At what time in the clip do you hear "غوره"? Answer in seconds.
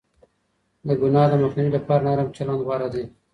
2.65-2.87